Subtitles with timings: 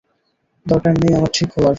[0.65, 1.69] দরকার নেই আমার ঠিক হওয়ার।